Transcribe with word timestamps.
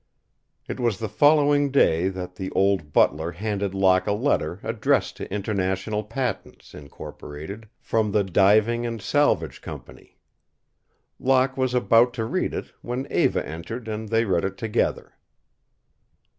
It 0.67 0.79
was 0.79 0.97
the 0.97 1.07
following 1.07 1.69
day 1.69 2.09
that 2.09 2.33
the 2.33 2.49
old 2.53 2.91
butler 2.91 3.33
handed 3.33 3.75
Locke 3.75 4.07
a 4.07 4.13
letter 4.13 4.59
addressed 4.63 5.15
to 5.17 5.31
International 5.31 6.03
Patents, 6.03 6.73
Incorporated, 6.73 7.69
from 7.79 8.11
the 8.11 8.23
Diving 8.23 8.83
and 8.83 8.99
Salvage 8.99 9.61
Company. 9.61 10.17
Locke 11.19 11.55
was 11.55 11.75
about 11.75 12.15
to 12.15 12.25
read 12.25 12.55
it, 12.55 12.73
when 12.81 13.05
Eva 13.11 13.47
entered 13.47 13.87
and 13.87 14.09
they 14.09 14.25
read 14.25 14.43
it 14.43 14.57
together. 14.57 15.13